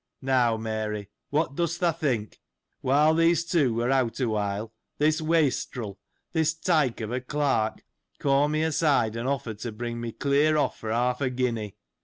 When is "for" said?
10.79-10.89